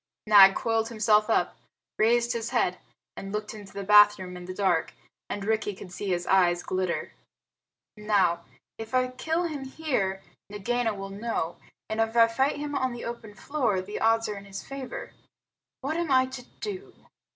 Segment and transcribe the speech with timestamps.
[0.25, 1.55] Nag coiled himself up,
[1.99, 2.79] raised his head,
[3.15, 4.95] and looked into the bathroom in the dark,
[5.29, 7.11] and Rikki could see his eyes glitter.
[7.95, 8.43] "Now,
[8.79, 13.05] if I kill him here, Nagaina will know; and if I fight him on the
[13.05, 15.13] open floor, the odds are in his favor.
[15.81, 16.95] What am I to do?"